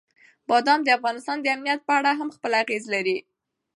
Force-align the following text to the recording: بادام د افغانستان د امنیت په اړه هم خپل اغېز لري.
بادام 0.49 0.79
د 0.83 0.89
افغانستان 0.97 1.37
د 1.41 1.45
امنیت 1.55 1.79
په 1.87 1.93
اړه 1.99 2.11
هم 2.19 2.29
خپل 2.35 2.51
اغېز 2.63 2.83
لري. 2.93 3.17